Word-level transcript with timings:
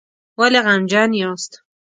ولې 0.39 0.59
غمجن 0.65 1.11
یاست؟ 1.21 1.51